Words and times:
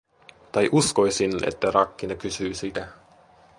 Tai 0.51 0.69
uskoisin, 0.71 1.47
että 1.47 1.71
rakkine 1.71 2.15
kysyy 2.15 2.53
sitä. 2.53 2.87